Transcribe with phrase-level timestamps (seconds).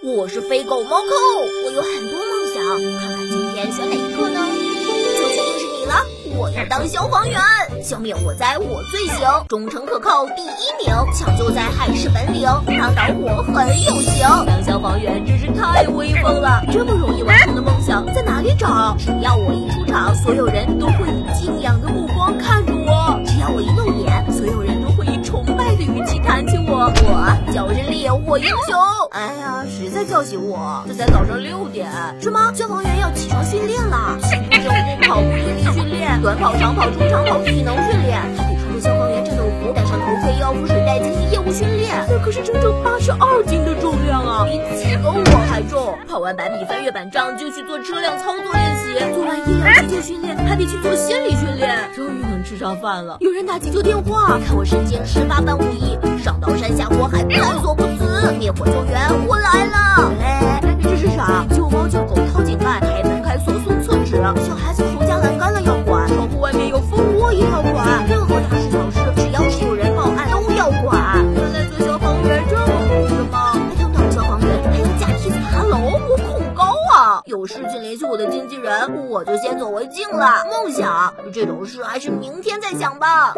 [0.00, 1.06] 我是飞狗猫扣，
[1.64, 2.62] 我有很多梦想，
[3.00, 4.38] 看看今天选哪一个呢？
[5.18, 5.94] 就确定是你了，
[6.38, 7.40] 我要当消防员，
[7.82, 12.42] 消灭火灾我最行，忠诚可靠第一名，抢救灾害是本领，
[12.78, 14.24] 打倒火很有型。
[14.46, 18.94] 当消防员真是太威风了，这么容易完成的梦想在哪里找？
[19.00, 21.08] 只要我一出场，所有人都会
[27.64, 28.78] 我叫是烈火英雄。
[29.10, 30.84] 哎呀，谁在叫醒我？
[30.86, 31.90] 这才早上六点，
[32.20, 32.52] 是吗？
[32.54, 41.94] 消防员要起床训练了， 起步、正步、跑步、引力训练，短跑、长跑、中长跑、体能训练，还得穿着消防员战斗服，戴上头盔、腰腹、水袋进行业务训练。
[42.08, 45.98] 那可是整整八十二斤的重量啊，比几个我还重。
[46.06, 51.27] 跑完百米翻越板障就去做车辆操作练习，做完医疗急救训练还得去做心理
[52.48, 59.87] 吃上饭了，有人打急救电话，看我身兼十八般武艺，上刀山下火海无所不辞，灭火救援我来了。
[77.38, 80.44] 有事情联系我的经纪人，我就先走为敬了。
[80.50, 83.32] 梦想这种事还是明天再想吧。